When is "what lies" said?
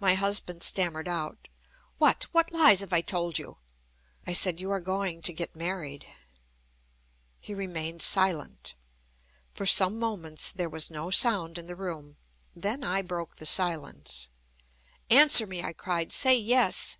2.32-2.80